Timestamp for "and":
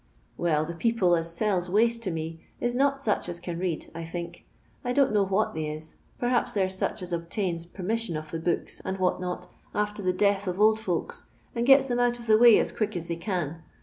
8.83-8.97, 11.53-11.67